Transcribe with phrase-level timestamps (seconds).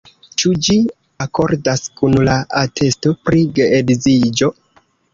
[0.43, 0.77] Ĉu ĝi
[1.25, 4.55] akordas kun la atesto pri geedziĝo?